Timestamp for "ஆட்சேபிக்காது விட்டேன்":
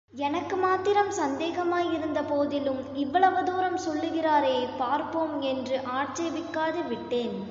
5.99-7.35